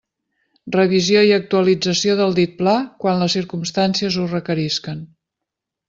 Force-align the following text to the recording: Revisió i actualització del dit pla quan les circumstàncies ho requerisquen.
Revisió 0.75 1.21
i 1.27 1.33
actualització 1.35 2.15
del 2.21 2.35
dit 2.41 2.57
pla 2.63 2.75
quan 3.05 3.23
les 3.25 3.39
circumstàncies 3.39 4.19
ho 4.23 4.27
requerisquen. 4.35 5.07